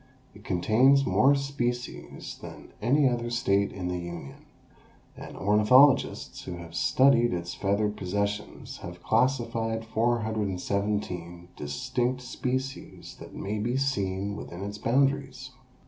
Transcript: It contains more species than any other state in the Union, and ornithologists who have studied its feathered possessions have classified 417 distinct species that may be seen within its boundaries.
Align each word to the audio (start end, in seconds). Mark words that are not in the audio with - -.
It 0.33 0.43
contains 0.43 1.05
more 1.05 1.35
species 1.35 2.39
than 2.41 2.73
any 2.81 3.07
other 3.07 3.29
state 3.29 3.71
in 3.71 3.87
the 3.87 3.99
Union, 3.99 4.47
and 5.15 5.37
ornithologists 5.37 6.41
who 6.45 6.53
have 6.57 6.73
studied 6.73 7.33
its 7.35 7.53
feathered 7.53 7.95
possessions 7.95 8.77
have 8.77 9.03
classified 9.03 9.85
417 9.85 11.49
distinct 11.55 12.21
species 12.23 13.17
that 13.19 13.35
may 13.35 13.59
be 13.59 13.77
seen 13.77 14.35
within 14.35 14.63
its 14.63 14.79
boundaries. 14.79 15.51